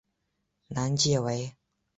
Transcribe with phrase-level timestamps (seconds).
[0.69, 1.55] 南界为。